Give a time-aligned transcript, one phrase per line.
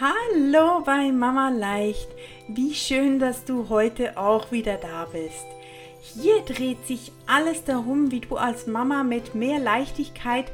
[0.00, 2.08] Hallo bei Mama Leicht.
[2.46, 5.44] Wie schön, dass du heute auch wieder da bist.
[6.00, 10.44] Hier dreht sich alles darum, wie du als Mama mit mehr Leichtigkeit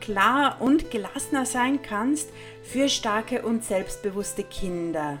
[0.00, 2.28] klar und gelassener sein kannst
[2.62, 5.18] für starke und selbstbewusste Kinder.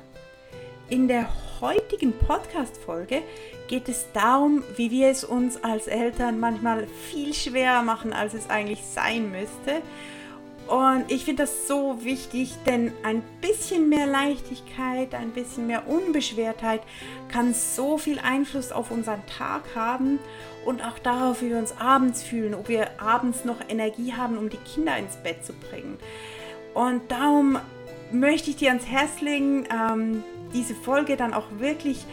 [0.88, 1.28] In der
[1.60, 3.22] heutigen Podcast-Folge
[3.66, 8.48] geht es darum, wie wir es uns als Eltern manchmal viel schwerer machen, als es
[8.48, 9.82] eigentlich sein müsste
[10.68, 16.82] und ich finde das so wichtig, denn ein bisschen mehr Leichtigkeit, ein bisschen mehr Unbeschwertheit
[17.28, 20.18] kann so viel Einfluss auf unseren Tag haben
[20.64, 24.48] und auch darauf, wie wir uns abends fühlen, ob wir abends noch Energie haben, um
[24.48, 25.98] die Kinder ins Bett zu bringen.
[26.74, 27.58] Und darum
[28.12, 30.22] möchte ich dir ans Herz legen, ähm,
[30.54, 32.04] diese Folge dann auch wirklich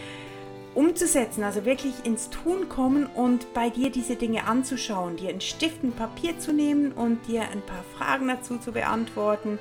[0.75, 5.83] umzusetzen, also wirklich ins Tun kommen und bei dir diese Dinge anzuschauen, dir einen Stift
[5.83, 9.59] und Papier zu nehmen und dir ein paar Fragen dazu zu beantworten,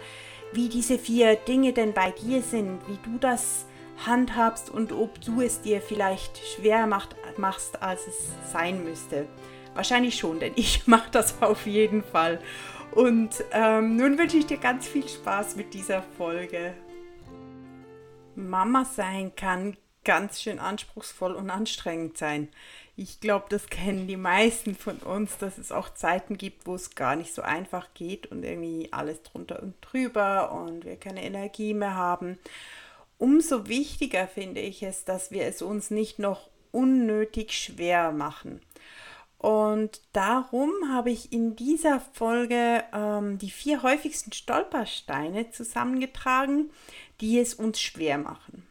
[0.52, 3.66] wie diese vier Dinge denn bei dir sind, wie du das
[4.06, 9.26] handhabst und ob du es dir vielleicht schwer macht, machst, als es sein müsste.
[9.74, 12.40] Wahrscheinlich schon, denn ich mache das auf jeden Fall.
[12.92, 16.74] Und ähm, nun wünsche ich dir ganz viel Spaß mit dieser Folge.
[18.34, 19.76] Mama sein kann
[20.08, 22.48] ganz schön anspruchsvoll und anstrengend sein.
[22.96, 26.94] Ich glaube, das kennen die meisten von uns, dass es auch Zeiten gibt, wo es
[26.94, 31.74] gar nicht so einfach geht und irgendwie alles drunter und drüber und wir keine Energie
[31.74, 32.38] mehr haben.
[33.18, 38.62] Umso wichtiger finde ich es, dass wir es uns nicht noch unnötig schwer machen.
[39.36, 46.70] Und darum habe ich in dieser Folge ähm, die vier häufigsten Stolpersteine zusammengetragen,
[47.20, 48.66] die es uns schwer machen.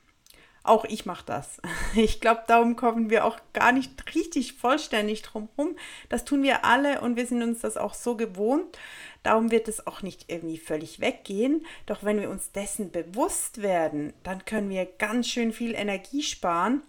[0.67, 1.61] Auch ich mache das.
[1.95, 5.75] Ich glaube, darum kommen wir auch gar nicht richtig vollständig drum herum.
[6.09, 8.77] Das tun wir alle und wir sind uns das auch so gewohnt.
[9.23, 11.65] Darum wird es auch nicht irgendwie völlig weggehen.
[11.85, 16.83] Doch wenn wir uns dessen bewusst werden, dann können wir ganz schön viel Energie sparen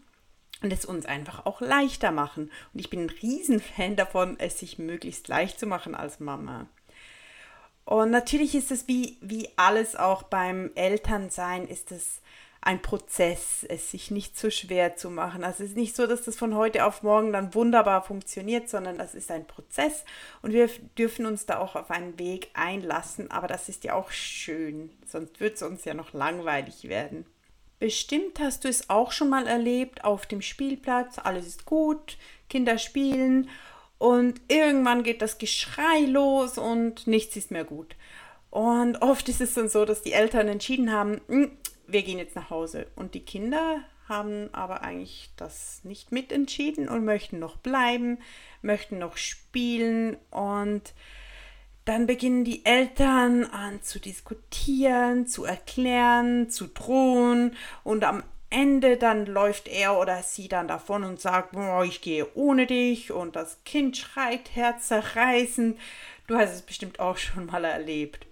[0.61, 2.51] und es uns einfach auch leichter machen.
[2.75, 6.67] Und ich bin ein Riesenfan davon, es sich möglichst leicht zu machen als Mama.
[7.85, 12.21] Und natürlich ist es wie, wie alles auch beim Elternsein, ist es
[12.61, 15.45] ein Prozess, es sich nicht zu schwer zu machen.
[15.45, 18.99] Also es ist nicht so, dass das von heute auf morgen dann wunderbar funktioniert, sondern
[18.99, 20.05] das ist ein Prozess
[20.43, 23.31] und wir dürfen uns da auch auf einen Weg einlassen.
[23.31, 27.27] Aber das ist ja auch schön, sonst wird es uns ja noch langweilig werden.
[27.79, 32.77] Bestimmt hast du es auch schon mal erlebt auf dem Spielplatz, alles ist gut, Kinder
[32.77, 33.49] spielen
[33.99, 37.95] und irgendwann geht das Geschrei los und nichts ist mehr gut.
[38.51, 41.53] Und oft ist es dann so, dass die Eltern entschieden haben, hm,
[41.89, 42.87] wir gehen jetzt nach Hause.
[42.95, 48.19] Und die Kinder haben aber eigentlich das nicht mitentschieden und möchten noch bleiben,
[48.63, 50.95] möchten noch spielen und
[51.85, 59.27] dann beginnen die Eltern an zu diskutieren, zu erklären, zu drohen und am Ende dann
[59.27, 63.59] läuft er oder sie dann davon und sagt, oh, ich gehe ohne dich und das
[63.65, 65.79] Kind schreit herzerreißend.
[66.27, 68.28] Du hast es bestimmt auch schon mal erlebt.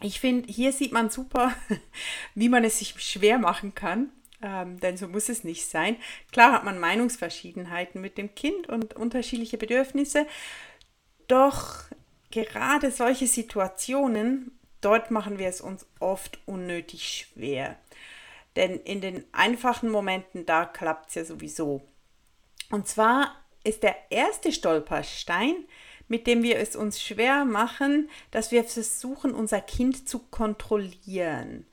[0.00, 1.52] Ich finde, hier sieht man super,
[2.34, 4.10] wie man es sich schwer machen kann,
[4.42, 5.96] ähm, denn so muss es nicht sein.
[6.30, 10.26] Klar hat man Meinungsverschiedenheiten mit dem Kind und unterschiedliche Bedürfnisse,
[11.26, 11.84] doch
[12.30, 17.76] gerade solche Situationen, dort machen wir es uns oft unnötig schwer.
[18.56, 21.82] Denn in den einfachen Momenten, da klappt es ja sowieso.
[22.70, 23.34] Und zwar
[23.64, 25.64] ist der erste Stolperstein,
[26.08, 31.66] mit dem wir es uns schwer machen, dass wir versuchen, unser Kind zu kontrollieren.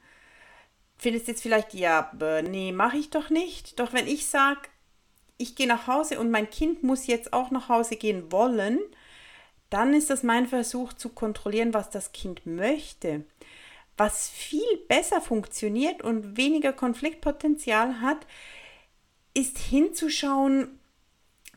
[0.97, 2.12] Findest jetzt vielleicht, ja,
[2.44, 3.79] nee, mache ich doch nicht.
[3.79, 4.62] Doch wenn ich sage,
[5.38, 8.79] ich gehe nach Hause und mein Kind muss jetzt auch nach Hause gehen wollen,
[9.69, 13.25] dann ist das mein Versuch zu kontrollieren, was das Kind möchte.
[13.97, 18.25] Was viel besser funktioniert und weniger Konfliktpotenzial hat,
[19.34, 20.79] ist hinzuschauen,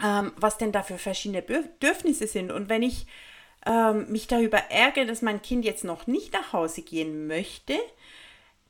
[0.04, 2.52] ähm, was denn da für verschiedene Bedürfnisse sind.
[2.52, 3.06] Und wenn ich
[3.66, 7.78] ähm, mich darüber ärgere, dass mein Kind jetzt noch nicht nach Hause gehen möchte,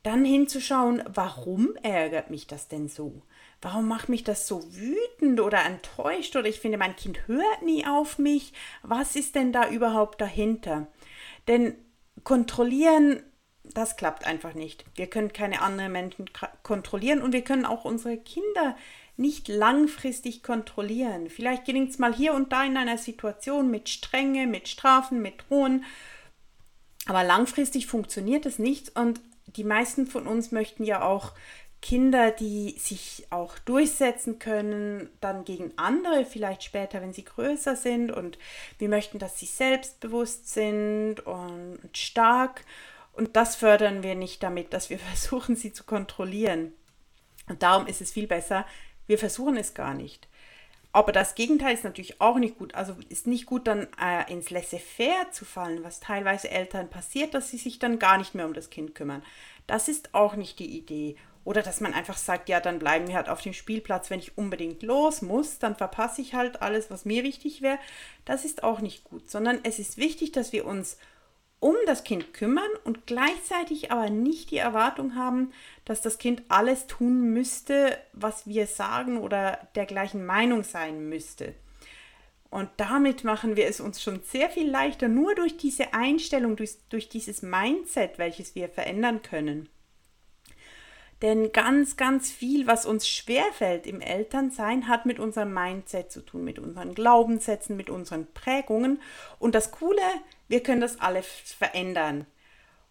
[0.03, 3.23] dann hinzuschauen, warum ärgert mich das denn so?
[3.61, 7.85] Warum macht mich das so wütend oder enttäuscht oder ich finde, mein Kind hört nie
[7.87, 8.53] auf mich?
[8.83, 10.87] Was ist denn da überhaupt dahinter?
[11.49, 11.75] Denn
[12.23, 13.23] kontrollieren,
[13.65, 14.85] das klappt einfach nicht.
[14.95, 16.31] Wir können keine anderen Menschen
[16.63, 18.77] kontrollieren und wir können auch unsere Kinder
[19.19, 21.29] nicht langfristig kontrollieren.
[21.29, 25.45] Vielleicht gelingt es mal hier und da in einer Situation mit Strenge, mit Strafen, mit
[25.49, 25.85] Drohen.
[27.07, 29.21] Aber langfristig funktioniert es nicht und
[29.57, 31.33] die meisten von uns möchten ja auch
[31.81, 38.11] Kinder, die sich auch durchsetzen können, dann gegen andere, vielleicht später, wenn sie größer sind.
[38.11, 38.39] Und
[38.79, 42.65] wir möchten, dass sie selbstbewusst sind und stark.
[43.13, 46.73] Und das fördern wir nicht damit, dass wir versuchen, sie zu kontrollieren.
[47.49, 48.67] Und darum ist es viel besser,
[49.09, 50.29] wir versuchen es gar nicht.
[50.93, 52.75] Aber das Gegenteil ist natürlich auch nicht gut.
[52.75, 57.51] Also ist nicht gut, dann äh, ins Laissez-faire zu fallen, was teilweise Eltern passiert, dass
[57.51, 59.23] sie sich dann gar nicht mehr um das Kind kümmern.
[59.67, 61.17] Das ist auch nicht die Idee.
[61.45, 64.37] Oder dass man einfach sagt, ja, dann bleiben wir halt auf dem Spielplatz, wenn ich
[64.37, 67.79] unbedingt los muss, dann verpasse ich halt alles, was mir wichtig wäre.
[68.25, 70.99] Das ist auch nicht gut, sondern es ist wichtig, dass wir uns
[71.61, 75.53] um das Kind kümmern und gleichzeitig aber nicht die Erwartung haben,
[75.85, 81.55] dass das Kind alles tun müsste, was wir sagen oder der gleichen Meinung sein müsste.
[82.51, 86.77] Und damit machen wir es uns schon sehr viel leichter, nur durch diese Einstellung, durch,
[86.89, 89.69] durch dieses Mindset, welches wir verändern können.
[91.23, 96.45] Denn ganz, ganz viel, was uns schwerfällt im Elternsein, hat mit unserem Mindset zu tun,
[96.45, 99.01] mit unseren Glaubenssätzen, mit unseren Prägungen.
[99.41, 100.03] Und das Coole,
[100.47, 102.27] wir können das alles verändern.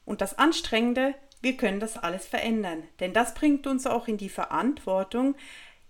[0.03, 2.83] Und das Anstrengende, wir können das alles verändern.
[2.99, 5.35] Denn das bringt uns auch in die Verantwortung,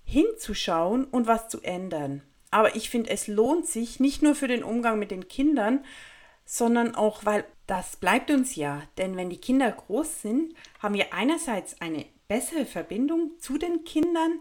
[0.04, 2.22] hinzuschauen und was zu ändern.
[2.52, 5.84] Aber ich finde, es lohnt sich nicht nur für den Umgang mit den Kindern,
[6.46, 8.84] sondern auch, weil das bleibt uns ja.
[8.98, 14.40] Denn wenn die Kinder groß sind, haben wir einerseits eine bessere Verbindung zu den Kindern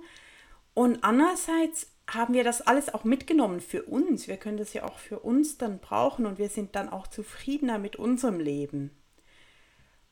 [0.75, 4.29] und andererseits haben wir das alles auch mitgenommen für uns.
[4.29, 7.79] Wir können das ja auch für uns dann brauchen und wir sind dann auch zufriedener
[7.79, 8.91] mit unserem Leben.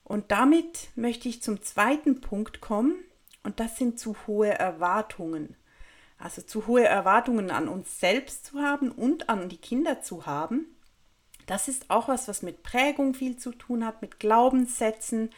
[0.02, 2.96] Und damit möchte ich zum zweiten Punkt kommen
[3.42, 5.56] und das sind zu hohe Erwartungen.
[6.18, 10.66] Also zu hohe Erwartungen an uns selbst zu haben und an die Kinder zu haben.
[11.46, 15.30] Das ist auch was, was mit Prägung viel zu tun hat, mit Glaubenssätzen.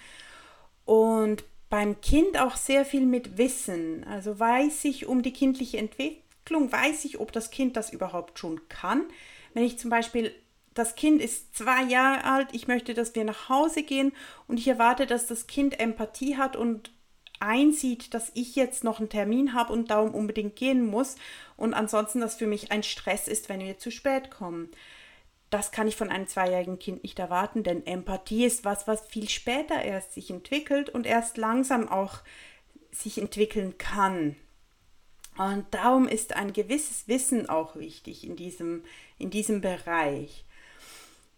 [0.84, 4.04] Und beim Kind auch sehr viel mit Wissen.
[4.04, 8.68] Also weiß ich um die kindliche Entwicklung, weiß ich, ob das Kind das überhaupt schon
[8.68, 9.04] kann.
[9.54, 10.32] Wenn ich zum Beispiel,
[10.74, 14.12] das Kind ist zwei Jahre alt, ich möchte, dass wir nach Hause gehen
[14.46, 16.92] und ich erwarte, dass das Kind Empathie hat und
[17.40, 21.16] einsieht, dass ich jetzt noch einen Termin habe und darum unbedingt gehen muss
[21.56, 24.70] und ansonsten das für mich ein Stress ist, wenn wir zu spät kommen
[25.50, 29.28] das kann ich von einem zweijährigen Kind nicht erwarten, denn Empathie ist was, was viel
[29.28, 32.18] später erst sich entwickelt und erst langsam auch
[32.90, 34.36] sich entwickeln kann.
[35.38, 38.84] Und darum ist ein gewisses Wissen auch wichtig in diesem,
[39.18, 40.44] in diesem Bereich.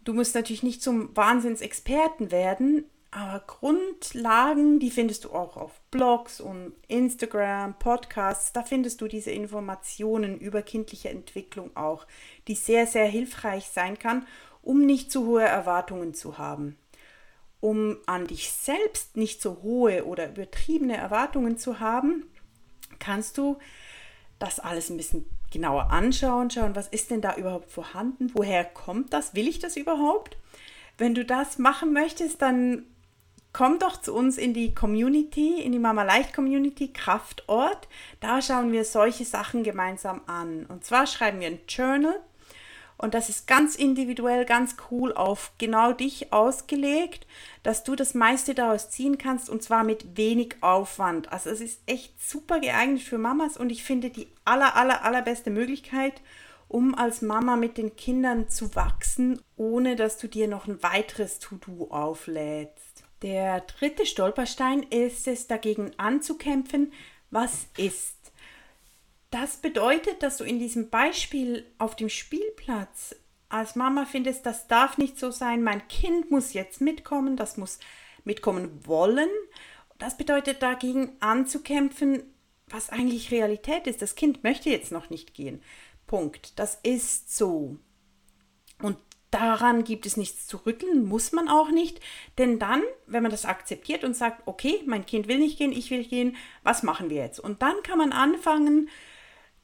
[0.04, 6.40] Du musst natürlich nicht zum Wahnsinnsexperten werden, aber Grundlagen, die findest du auch auf Blogs
[6.40, 8.52] und Instagram, Podcasts.
[8.52, 12.06] Da findest du diese Informationen über kindliche Entwicklung auch,
[12.48, 14.26] die sehr, sehr hilfreich sein kann,
[14.62, 16.76] um nicht zu hohe Erwartungen zu haben.
[17.60, 22.30] Um an dich selbst nicht so hohe oder übertriebene Erwartungen zu haben,
[22.98, 23.58] kannst du
[24.38, 29.14] das alles ein bisschen genauer anschauen, schauen, was ist denn da überhaupt vorhanden, woher kommt
[29.14, 30.36] das, will ich das überhaupt?
[30.98, 32.84] Wenn du das machen möchtest, dann
[33.58, 37.88] komm doch zu uns in die Community, in die Mama Leicht Community Kraftort.
[38.20, 40.64] Da schauen wir solche Sachen gemeinsam an.
[40.66, 42.20] Und zwar schreiben wir ein Journal
[42.98, 47.26] und das ist ganz individuell, ganz cool auf genau dich ausgelegt,
[47.64, 51.32] dass du das meiste daraus ziehen kannst und zwar mit wenig Aufwand.
[51.32, 55.50] Also es ist echt super geeignet für Mamas und ich finde die aller, aller, allerbeste
[55.50, 56.22] Möglichkeit,
[56.68, 61.40] um als Mama mit den Kindern zu wachsen, ohne dass du dir noch ein weiteres
[61.40, 62.87] To-Do auflädst.
[63.22, 66.92] Der dritte Stolperstein ist es dagegen anzukämpfen,
[67.30, 68.16] was ist.
[69.30, 73.14] Das bedeutet, dass du in diesem Beispiel auf dem Spielplatz
[73.48, 77.78] als Mama findest, das darf nicht so sein, mein Kind muss jetzt mitkommen, das muss
[78.24, 79.28] mitkommen wollen.
[79.98, 82.22] Das bedeutet dagegen anzukämpfen,
[82.68, 84.02] was eigentlich Realität ist.
[84.02, 85.62] Das Kind möchte jetzt noch nicht gehen.
[86.06, 86.58] Punkt.
[86.58, 87.78] Das ist so.
[88.80, 88.96] Und
[89.30, 92.00] Daran gibt es nichts zu rütteln, muss man auch nicht.
[92.38, 95.90] Denn dann, wenn man das akzeptiert und sagt, okay, mein Kind will nicht gehen, ich
[95.90, 97.38] will gehen, was machen wir jetzt?
[97.38, 98.88] Und dann kann man anfangen,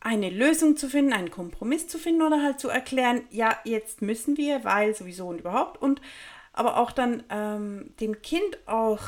[0.00, 4.36] eine Lösung zu finden, einen Kompromiss zu finden oder halt zu erklären, ja, jetzt müssen
[4.36, 5.80] wir, weil sowieso und überhaupt.
[5.80, 6.02] Und
[6.52, 9.00] aber auch dann ähm, dem Kind auch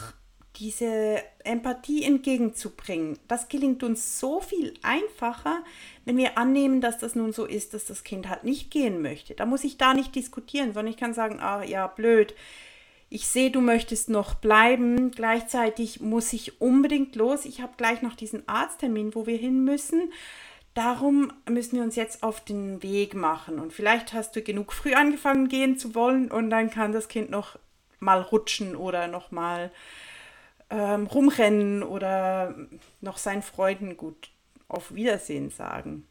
[0.56, 3.18] diese Empathie entgegenzubringen.
[3.28, 5.62] Das gelingt uns so viel einfacher,
[6.06, 9.34] wenn wir annehmen, dass das nun so ist, dass das Kind halt nicht gehen möchte.
[9.34, 12.34] Da muss ich da nicht diskutieren, sondern ich kann sagen, ah ja, blöd.
[13.10, 15.10] Ich sehe, du möchtest noch bleiben.
[15.10, 17.44] Gleichzeitig muss ich unbedingt los.
[17.44, 20.12] Ich habe gleich noch diesen Arzttermin, wo wir hin müssen.
[20.74, 23.58] Darum müssen wir uns jetzt auf den Weg machen.
[23.58, 27.30] Und vielleicht hast du genug früh angefangen gehen zu wollen und dann kann das Kind
[27.30, 27.58] noch
[27.98, 29.72] mal rutschen oder noch mal
[30.70, 32.54] ähm, rumrennen oder
[33.00, 34.30] noch seinen Freunden gut
[34.68, 36.06] auf Wiedersehen sagen.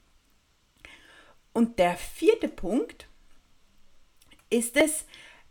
[1.53, 3.07] Und der vierte Punkt
[4.49, 5.05] ist es,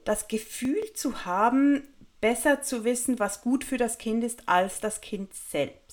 [0.05, 1.89] das Gefühl zu haben,
[2.21, 5.85] besser zu wissen, was gut für das Kind ist, als das Kind selbst.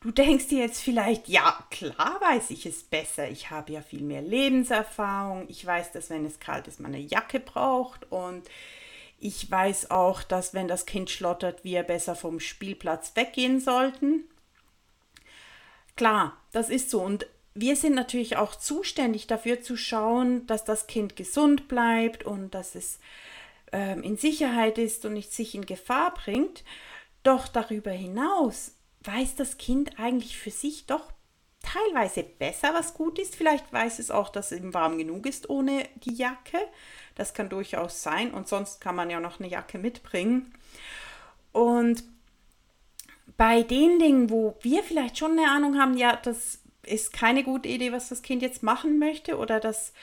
[0.00, 3.28] Du denkst dir jetzt vielleicht, ja, klar weiß ich es besser.
[3.28, 5.44] Ich habe ja viel mehr Lebenserfahrung.
[5.48, 8.10] Ich weiß, dass wenn es kalt ist, man eine Jacke braucht.
[8.10, 8.48] Und
[9.18, 14.24] ich weiß auch, dass wenn das Kind schlottert, wir besser vom Spielplatz weggehen sollten.
[16.00, 17.02] Klar, das ist so.
[17.02, 22.54] Und wir sind natürlich auch zuständig dafür zu schauen, dass das Kind gesund bleibt und
[22.54, 23.00] dass es
[23.70, 26.64] ähm, in Sicherheit ist und nicht sich in Gefahr bringt.
[27.22, 31.12] Doch darüber hinaus weiß das Kind eigentlich für sich doch
[31.62, 33.36] teilweise besser, was gut ist.
[33.36, 36.60] Vielleicht weiß es auch, dass es ihm warm genug ist ohne die Jacke.
[37.14, 38.32] Das kann durchaus sein.
[38.32, 40.54] Und sonst kann man ja noch eine Jacke mitbringen.
[41.52, 42.04] Und
[43.40, 47.70] bei den Dingen, wo wir vielleicht schon eine Ahnung haben, ja, das ist keine gute
[47.70, 49.94] Idee, was das Kind jetzt machen möchte, oder das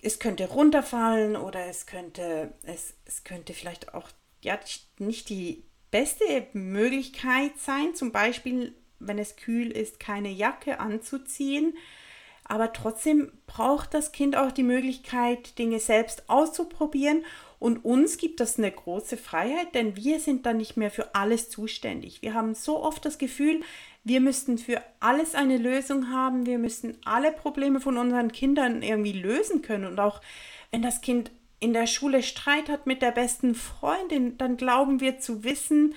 [0.00, 4.08] es könnte runterfallen oder es könnte, es, es könnte vielleicht auch
[4.42, 4.58] ja,
[4.98, 11.76] nicht die beste Möglichkeit sein, zum Beispiel, wenn es kühl ist, keine Jacke anzuziehen.
[12.44, 17.22] Aber trotzdem braucht das Kind auch die Möglichkeit, Dinge selbst auszuprobieren.
[17.58, 21.48] Und uns gibt das eine große Freiheit, denn wir sind dann nicht mehr für alles
[21.48, 22.22] zuständig.
[22.22, 23.62] Wir haben so oft das Gefühl,
[24.04, 26.46] wir müssten für alles eine Lösung haben.
[26.46, 29.86] Wir müssen alle Probleme von unseren Kindern irgendwie lösen können.
[29.86, 30.20] Und auch
[30.70, 35.18] wenn das Kind in der Schule Streit hat mit der besten Freundin, dann glauben wir
[35.18, 35.94] zu wissen,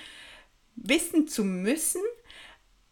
[0.74, 2.02] wissen zu müssen,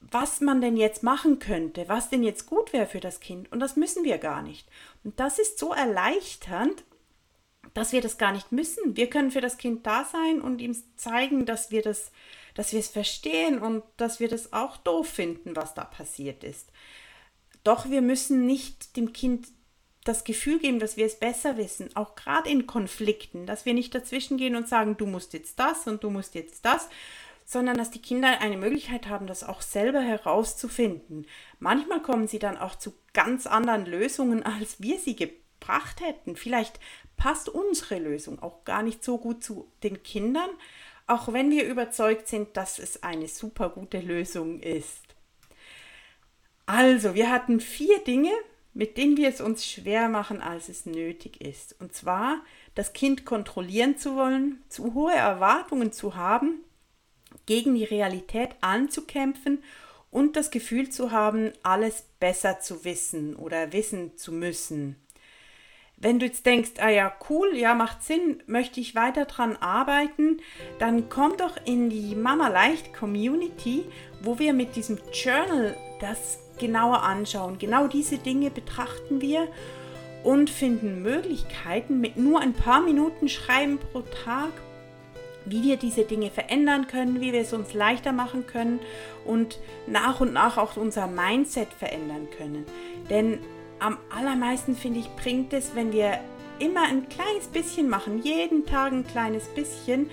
[0.00, 3.50] was man denn jetzt machen könnte, was denn jetzt gut wäre für das Kind.
[3.50, 4.68] Und das müssen wir gar nicht.
[5.04, 6.84] Und das ist so erleichternd,
[7.78, 8.96] dass wir das gar nicht müssen.
[8.96, 12.12] Wir können für das Kind da sein und ihm zeigen, dass wir das,
[12.54, 16.70] dass wir es verstehen und dass wir das auch doof finden, was da passiert ist.
[17.64, 19.48] Doch wir müssen nicht dem Kind
[20.04, 23.94] das Gefühl geben, dass wir es besser wissen, auch gerade in Konflikten, dass wir nicht
[23.94, 26.88] dazwischen gehen und sagen, du musst jetzt das und du musst jetzt das,
[27.44, 31.26] sondern dass die Kinder eine Möglichkeit haben, das auch selber herauszufinden.
[31.58, 36.36] Manchmal kommen sie dann auch zu ganz anderen Lösungen, als wir sie gebracht hätten.
[36.36, 36.78] Vielleicht
[37.18, 40.48] passt unsere Lösung auch gar nicht so gut zu den Kindern,
[41.06, 45.02] auch wenn wir überzeugt sind, dass es eine super gute Lösung ist.
[46.64, 48.32] Also, wir hatten vier Dinge,
[48.74, 51.74] mit denen wir es uns schwer machen, als es nötig ist.
[51.80, 52.42] Und zwar
[52.74, 56.62] das Kind kontrollieren zu wollen, zu hohe Erwartungen zu haben,
[57.46, 59.62] gegen die Realität anzukämpfen
[60.10, 64.96] und das Gefühl zu haben, alles besser zu wissen oder wissen zu müssen.
[66.00, 70.40] Wenn du jetzt denkst, ah ja, cool, ja, macht Sinn, möchte ich weiter dran arbeiten,
[70.78, 73.84] dann komm doch in die Mama Leicht Community,
[74.22, 77.58] wo wir mit diesem Journal das genauer anschauen.
[77.58, 79.48] Genau diese Dinge betrachten wir
[80.22, 84.52] und finden Möglichkeiten mit nur ein paar Minuten Schreiben pro Tag,
[85.46, 88.78] wie wir diese Dinge verändern können, wie wir es uns leichter machen können
[89.24, 92.66] und nach und nach auch unser Mindset verändern können.
[93.10, 93.38] Denn
[93.80, 96.18] am allermeisten finde ich, bringt es, wenn wir
[96.58, 100.10] immer ein kleines bisschen machen, jeden Tag ein kleines bisschen.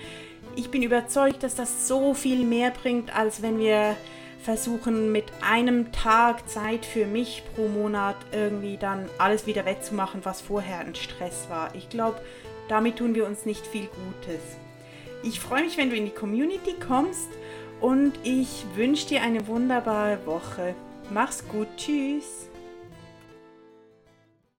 [0.54, 3.96] Ich bin überzeugt, dass das so viel mehr bringt, als wenn wir
[4.42, 10.40] versuchen mit einem Tag Zeit für mich pro Monat irgendwie dann alles wieder wettzumachen, was
[10.40, 11.74] vorher ein Stress war.
[11.74, 12.20] Ich glaube,
[12.68, 14.40] damit tun wir uns nicht viel Gutes.
[15.24, 17.28] Ich freue mich, wenn du in die Community kommst
[17.80, 20.74] und ich wünsche dir eine wunderbare Woche.
[21.10, 22.48] Mach's gut, tschüss.